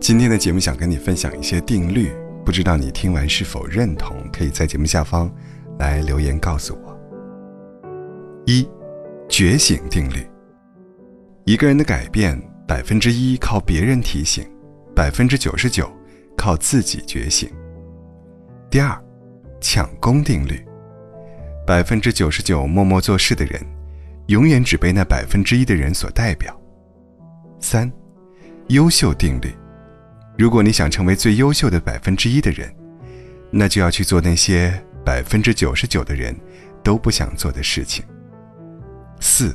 [0.00, 2.10] 今天的节目想跟你分享一些定律，
[2.42, 4.16] 不知道你听完是否认同？
[4.32, 5.30] 可以在节目下方
[5.78, 6.98] 来留言告诉我。
[8.46, 8.66] 一，
[9.28, 10.26] 觉醒定律。
[11.44, 14.42] 一个人的改变，百分之一靠别人提醒，
[14.96, 15.92] 百分之九十九
[16.34, 17.50] 靠自己觉醒。
[18.70, 18.98] 第二，
[19.60, 20.64] 抢功定律。
[21.66, 23.60] 百分之九十九默默做事的人，
[24.28, 26.58] 永远只被那百分之一的人所代表。
[27.60, 27.92] 三，
[28.68, 29.54] 优秀定律。
[30.40, 32.74] 如果你想成为最优秀的百分之一的人，
[33.50, 34.72] 那就要去做那些
[35.04, 36.34] 百分之九十九的人
[36.82, 38.02] 都不想做的事情。
[39.20, 39.54] 四，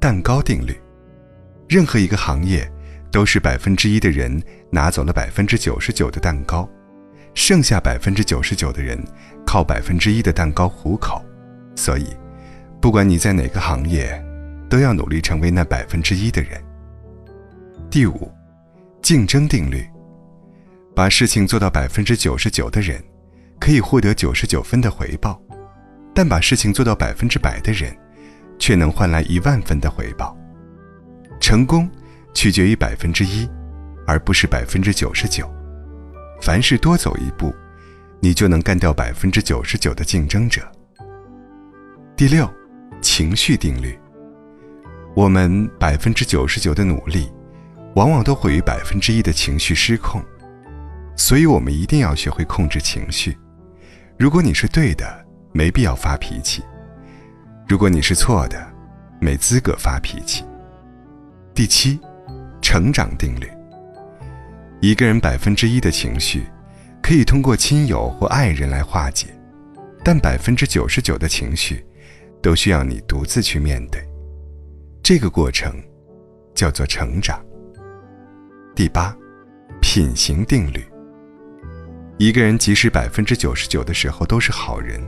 [0.00, 0.74] 蛋糕定律。
[1.68, 2.66] 任何一个行业，
[3.12, 6.66] 都是百分之一的人拿走了百分之九十九的蛋糕，
[7.34, 8.98] 剩下百分之九十九的人
[9.46, 11.22] 靠百分之一的蛋糕糊口。
[11.76, 12.06] 所以，
[12.80, 14.18] 不管你在哪个行业，
[14.66, 16.58] 都要努力成为那百分之一的人。
[17.90, 18.32] 第五，
[19.02, 19.86] 竞争定律。
[20.94, 23.02] 把事情做到百分之九十九的人，
[23.58, 25.40] 可以获得九十九分的回报；
[26.14, 27.96] 但把事情做到百分之百的人，
[28.58, 30.36] 却能换来一万分的回报。
[31.40, 31.90] 成功
[32.34, 33.48] 取决于百分之一，
[34.06, 35.50] 而不是百分之九十九。
[36.42, 37.54] 凡事多走一步，
[38.20, 40.60] 你就能干掉百分之九十九的竞争者。
[42.16, 42.46] 第六，
[43.00, 43.98] 情绪定律。
[45.14, 47.30] 我们百分之九十九的努力，
[47.94, 50.22] 往往都毁于百分之一的情绪失控。
[51.16, 53.36] 所以，我们一定要学会控制情绪。
[54.18, 56.62] 如果你是对的，没必要发脾气；
[57.68, 58.66] 如果你是错的，
[59.20, 60.44] 没资格发脾气。
[61.54, 62.00] 第七，
[62.60, 63.50] 成长定律。
[64.80, 66.46] 一个人百分之一的情绪，
[67.02, 69.26] 可以通过亲友或爱人来化解，
[70.02, 71.84] 但百分之九十九的情绪，
[72.42, 74.02] 都需要你独自去面对。
[75.02, 75.74] 这个过程，
[76.54, 77.38] 叫做成长。
[78.74, 79.14] 第八，
[79.80, 80.82] 品行定律。
[82.20, 85.00] 一个人即使百分之九十九的时候都是好人，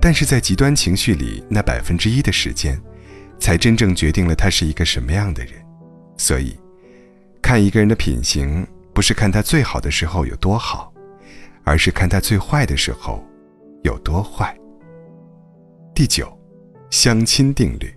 [0.00, 2.80] 但是在极端情绪里那百分之一的时间，
[3.38, 5.52] 才真正决定了他是一个什么样的人。
[6.16, 6.58] 所以，
[7.42, 10.90] 看一个人的品行，不是看他最好的时候有多好，
[11.62, 13.22] 而是看他最坏的时候
[13.84, 14.56] 有多坏。
[15.94, 16.26] 第九，
[16.88, 17.94] 相亲定律。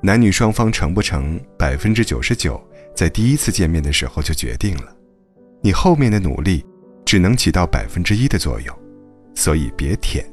[0.00, 2.58] 男女双方成不成，百分之九十九
[2.96, 4.96] 在第一次见面的时候就决定了，
[5.60, 6.64] 你后面的努力
[7.12, 8.74] 只能起到百分之一的作用，
[9.34, 10.24] 所以别舔，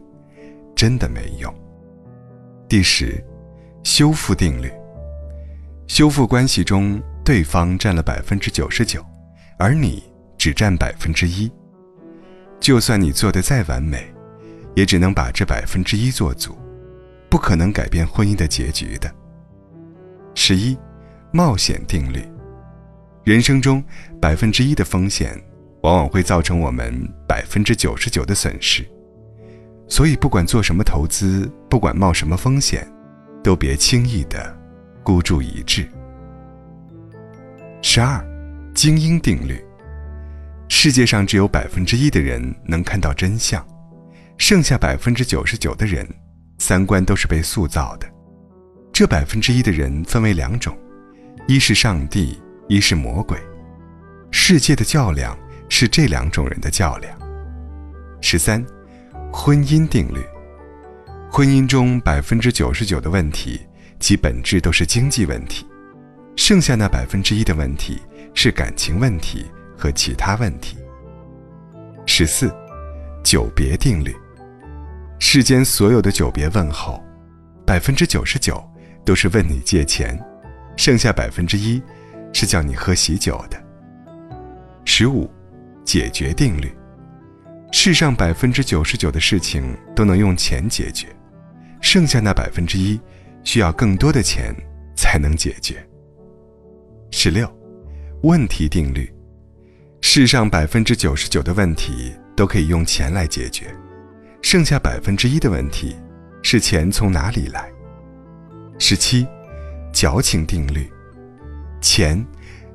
[0.73, 1.53] 真的没用。
[2.69, 3.21] 第十，
[3.83, 4.71] 修复定律。
[5.87, 9.05] 修复关系中，对方占了百分之九十九，
[9.57, 10.01] 而你
[10.37, 11.51] 只占百分之一。
[12.61, 14.09] 就算你做的再完美，
[14.73, 16.57] 也只能把这百分之一做足，
[17.29, 19.13] 不可能改变婚姻的结局的。
[20.33, 20.77] 十一，
[21.33, 22.25] 冒险定律。
[23.25, 23.83] 人生中
[24.21, 25.37] 百分之一的风险，
[25.81, 26.93] 往往会造成我们
[27.27, 28.85] 百分之九十九的损失。
[29.87, 32.87] 所以，不管做什么投资，不管冒什么风险，
[33.43, 34.55] 都别轻易的。
[35.01, 35.87] 孤注一掷。
[37.81, 38.23] 十二，
[38.75, 39.59] 精英定律。
[40.67, 43.65] 世界上只有百分之一的人能看到真相，
[44.37, 46.07] 剩下百分之九十九的人，
[46.59, 48.07] 三观都是被塑造的。
[48.93, 50.77] 这百分之一的人分为两种，
[51.47, 53.39] 一是上帝，一是魔鬼。
[54.29, 55.35] 世界的较量
[55.69, 57.17] 是这两种人的较量。
[58.21, 58.65] 十三，
[59.31, 60.19] 婚姻定律。
[61.31, 63.61] 婚姻中百分之九十九的问题。
[64.01, 65.67] 其本质都是经济问题，
[66.37, 68.01] 剩下那百分之一的问题
[68.33, 69.45] 是感情问题
[69.77, 70.77] 和其他问题。
[72.05, 72.49] 十四，
[73.25, 74.15] 久别定律。
[75.19, 77.03] 世间所有的久别问候，
[77.65, 78.63] 百分之九十九
[79.03, 80.17] 都是问你借钱，
[80.77, 81.83] 剩下百分之一
[82.31, 83.61] 是叫你喝喜酒的。
[84.85, 85.29] 十五，
[85.89, 86.71] 解决定律。
[87.71, 91.07] 世上百分之九十九的事情都能用钱解决，
[91.81, 92.99] 剩下那百分之一。
[93.43, 94.53] 需要更多的钱
[94.95, 95.83] 才能解决。
[97.09, 97.49] 十六，
[98.21, 99.11] 问题定律：
[100.01, 103.73] 世上百分之九十九的问题都可以用钱来解决，
[104.43, 105.95] 剩下百分之一的问题
[106.43, 107.71] 是钱从哪里来。
[108.77, 109.25] 十七，
[109.91, 110.87] 矫情定律：
[111.81, 112.23] 钱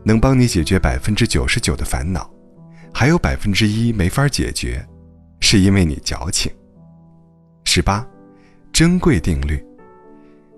[0.02, 2.28] 能帮你解决百分之九十九的烦恼，
[2.94, 4.86] 还有百分之一没法解决，
[5.40, 6.50] 是因为你矫情。
[7.64, 8.06] 十八，
[8.72, 9.62] 珍贵定律。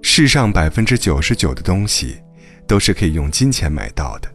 [0.02, 2.22] 世上百分之九十九的东西，
[2.68, 4.30] 都是可以用金钱买到的，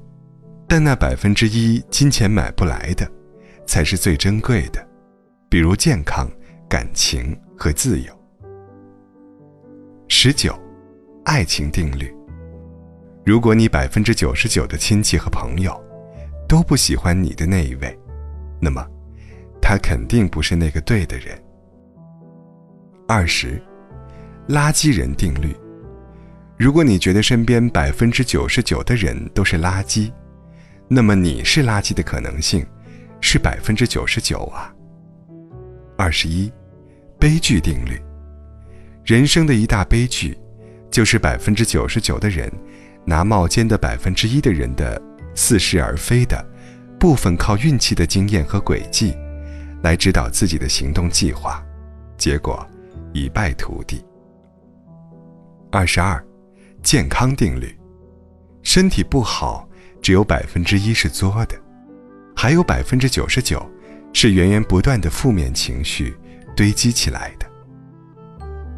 [0.67, 3.09] 但那百分之一金钱买不来的，
[3.67, 4.85] 才是最珍贵的，
[5.47, 6.27] 比如健康、
[6.67, 8.11] 感情和自由。
[10.07, 10.59] 十九，
[11.23, 12.11] 爱情定律。
[13.23, 15.79] 如果你百分之九十九的亲戚和朋友，
[16.51, 17.97] 都不喜欢你的那一位，
[18.59, 18.85] 那么，
[19.61, 21.41] 他肯定不是那个对的人。
[23.07, 23.57] 二十，
[24.49, 25.55] 垃圾人定律。
[26.57, 30.11] 如果你觉得身边百分之九十九的人都是垃圾，
[30.89, 32.67] 那么你是垃圾的可能性
[33.21, 34.75] 是百分之九十九啊。
[35.97, 36.51] 二十一，
[37.17, 37.97] 悲剧定律。
[39.05, 40.37] 人生的一大悲剧，
[40.89, 42.51] 就是百分之九十九的人
[43.05, 45.01] 拿冒尖的百分之一的人的
[45.35, 46.43] 似是而非的
[46.99, 49.15] 部分靠运气的经验和轨迹，
[49.83, 51.63] 来指导自己的行动计划，
[52.17, 52.65] 结果
[53.13, 54.03] 一败涂地。
[55.71, 56.23] 二十二，
[56.83, 57.75] 健康定律。
[58.63, 59.67] 身体不好。
[60.01, 61.55] 只有百分之一是作的，
[62.35, 63.63] 还有百分之九十九
[64.13, 66.17] 是源源不断的负面情绪
[66.55, 67.45] 堆积起来的。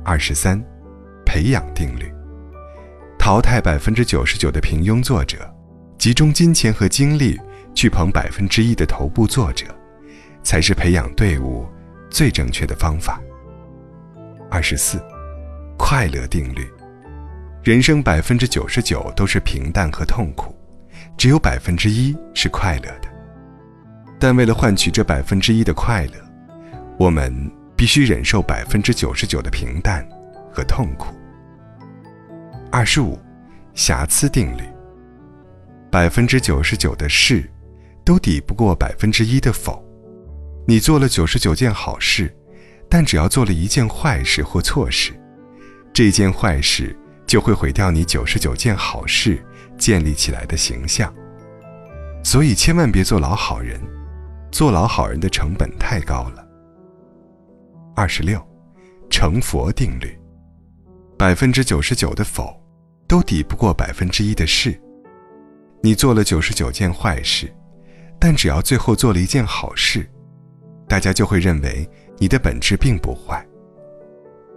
[0.04, 0.62] 二十三，
[1.26, 2.14] 培养定律，
[3.18, 5.50] 淘汰百分之九十九的平庸作者，
[5.98, 7.40] 集中金钱和精力
[7.74, 9.66] 去捧百分之一的头部作者，
[10.44, 11.66] 才是培养队伍
[12.10, 13.22] 最正确的方法。
[14.50, 15.02] 二十四，
[15.78, 16.68] 快乐定律，
[17.64, 20.54] 人生百分之九十九都是平淡和痛苦。
[21.18, 23.08] 只有百分之一是快乐的，
[24.20, 26.14] 但为了换取这百分之一的快乐，
[26.98, 27.32] 我们
[27.76, 30.08] 必须忍受百分之九十九的平淡
[30.52, 31.14] 和痛苦。
[32.72, 33.18] 二十五，
[33.74, 34.64] 瑕疵定律。
[35.94, 37.48] 百分之九十九的是，
[38.04, 39.80] 都抵不过百分之一的否。
[40.66, 42.36] 你做了九十九件好事，
[42.90, 45.14] 但只要做了一件坏事或错事，
[45.94, 46.98] 这件坏事
[47.28, 49.40] 就会毁掉你九十九件好事。
[49.78, 51.14] 建立起来的形象，
[52.24, 53.80] 所以千万别做老好人，
[54.52, 56.48] 做老好人的成本太高了。
[57.96, 58.42] 二十六，
[59.12, 60.18] 成佛定律，
[61.20, 62.52] 百分之九十九的否，
[63.08, 64.80] 都抵不过百分之一的是。
[65.86, 67.54] 你做了九十九件坏事，
[68.18, 70.10] 但只要最后做了一件好事，
[70.88, 71.86] 大家就会认为
[72.18, 73.46] 你的本质并不坏。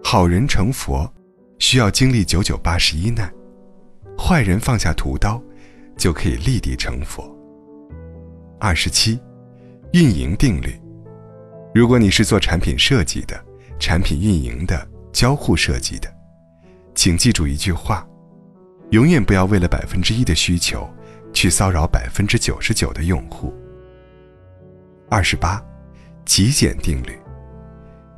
[0.04, 1.12] 好人成佛，
[1.58, 3.28] 需要经历九九八十一难。
[4.16, 5.42] 坏人放下屠刀，
[5.96, 7.28] 就可以立地成佛。
[8.60, 9.18] 二十七，
[9.94, 10.80] 运营定律。
[11.74, 13.44] 如果你是做产品设计的、
[13.80, 16.08] 产品运营的、交互设计的，
[16.94, 18.06] 请记住一句话：
[18.90, 20.88] 永远不要为了百分之一的需求，
[21.36, 23.54] 去骚扰百分之九十九的用户。
[25.10, 25.62] 二十八，
[26.24, 27.12] 极简定律。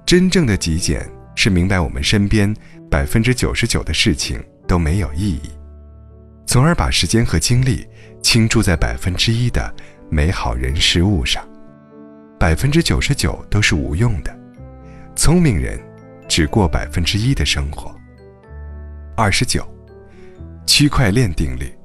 [0.06, 1.05] 真正的极简
[1.35, 2.55] 是明白我们身边
[2.88, 5.50] 百分之九十九的事情都没有意义。
[6.47, 7.85] 从而把时间和精力
[8.23, 9.75] 倾注在百分之一的
[10.09, 11.44] 美好人事物上，
[12.38, 14.32] 百分之九十九都是无用的。
[15.17, 15.76] 聪明人
[16.29, 17.93] 只过百分之一的生活。
[19.17, 19.67] 二十九，
[20.69, 21.77] 区块链定律。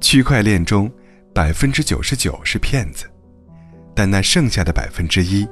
[0.00, 0.90] 区块链中
[1.34, 3.04] 百分之九十九是骗子，
[3.94, 5.46] 但那剩下的百分之一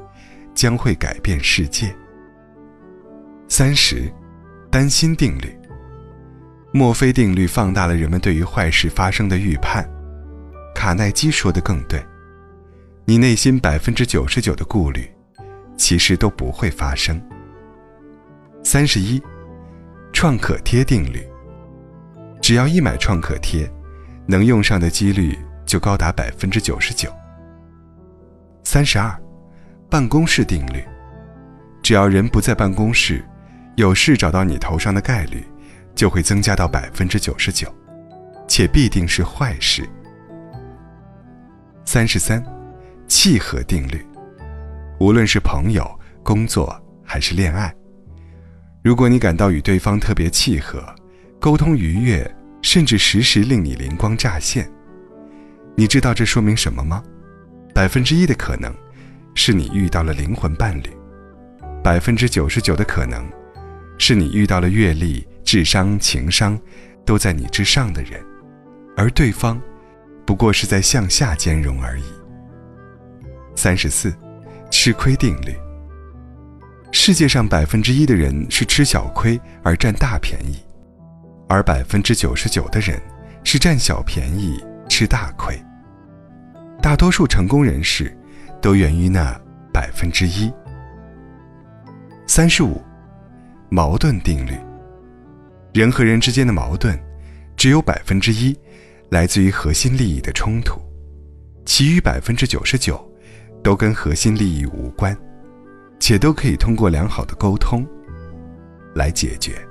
[0.54, 1.94] 将会改变世界。
[3.48, 4.12] 三十，
[4.70, 5.56] 担心定律。
[6.72, 9.88] 墨菲定律放大了人们对于坏事发生的预判。
[10.74, 12.04] 卡耐基说的更对：
[13.04, 15.10] 你内心百分之九十九的顾虑，
[15.76, 17.20] 其实都不会发生。
[18.62, 19.22] 三十一，
[20.12, 21.26] 创可贴定律。
[22.42, 23.68] 只要一买创可贴，
[24.26, 27.10] 能用上的几率就高达百分之九十九。
[28.64, 29.16] 三十二，
[29.88, 30.84] 办公室定律。
[31.82, 33.24] 只要人不在办公室，
[33.76, 35.44] 有事找到你头上的概率。
[35.96, 37.74] 就会增加到百分之九十九，
[38.46, 39.88] 且必定是坏事。
[41.86, 42.44] 三十三，
[43.08, 44.06] 契合定律。
[45.00, 45.90] 无论是朋友、
[46.22, 47.74] 工作还是恋爱，
[48.84, 50.84] 如果你感到与对方特别契合，
[51.40, 52.30] 沟通愉悦，
[52.62, 54.70] 甚至时时令你灵光乍现，
[55.76, 57.02] 你知道这说明什么吗？
[57.74, 58.74] 百分之一的可能，
[59.34, 60.90] 是你遇到了灵魂伴侣；
[61.82, 63.24] 百分之九十九的可能，
[63.98, 65.26] 是你遇到了阅历。
[65.46, 66.60] 智商、情商
[67.04, 68.20] 都在你之上的人，
[68.96, 69.62] 而对方
[70.26, 72.04] 不过是在向下兼容而已。
[73.54, 74.12] 三十四，
[74.72, 75.54] 吃亏定律。
[76.90, 80.58] 世界上百分之一的人是吃小亏而占大便宜，
[81.48, 83.00] 而百分之九十九的人
[83.44, 85.56] 是占小便宜吃大亏。
[86.82, 88.16] 大多数成功人士
[88.60, 89.38] 都源于那
[89.72, 90.52] 百分之一。
[92.26, 92.82] 三十五，
[93.68, 94.52] 矛盾定律。
[95.72, 96.98] 人和人之间的矛盾，
[97.56, 98.58] 只有百分之一
[99.10, 100.80] 来自于核心利益的冲突，
[101.64, 103.02] 其余百分之九十九
[103.62, 105.16] 都跟核心利益无关，
[105.98, 107.86] 且都可以通过良好的沟通
[108.94, 109.65] 来解决。